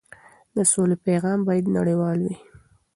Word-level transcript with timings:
د 0.55 0.57
سولې 0.71 0.95
پیغام 1.07 1.39
باید 1.47 1.73
نړیوال 1.77 2.17
وي. 2.25 2.35